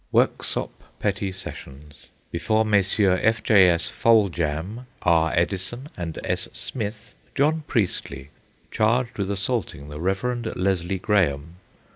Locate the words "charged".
8.71-9.19